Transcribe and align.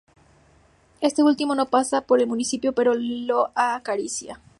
Este 0.99 1.21
último 1.21 1.53
no 1.53 1.67
pasa 1.67 2.01
por 2.07 2.21
el 2.21 2.25
municipio 2.27 2.73
pero 2.73 2.95
lo 2.95 3.51
acaricia. 3.53 4.41